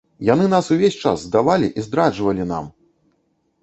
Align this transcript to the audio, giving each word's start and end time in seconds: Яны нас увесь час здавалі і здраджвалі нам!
Яны 0.29 0.45
нас 0.53 0.69
увесь 0.77 0.97
час 1.03 1.27
здавалі 1.27 1.71
і 1.77 1.87
здраджвалі 1.91 2.51
нам! 2.57 2.77